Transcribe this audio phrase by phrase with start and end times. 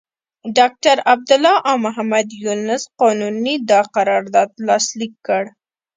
[0.57, 5.43] ډاکټر عبدالله او محمد یونس قانوني دا قرارداد لاسليک کړ.